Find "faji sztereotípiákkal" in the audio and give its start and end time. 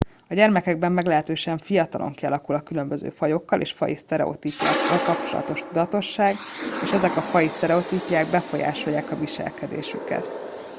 3.71-4.99